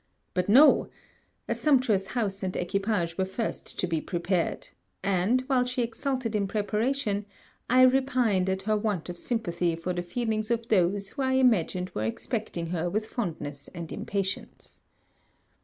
[0.33, 0.89] But no:
[1.47, 4.69] a sumptuous house and equipage were first to be prepared;
[5.03, 7.27] and, while she exulted in preparation,
[7.69, 11.91] I repined at her want of sympathy for the feelings of those who I imagined
[11.93, 14.79] were expecting her with fondness and impatience.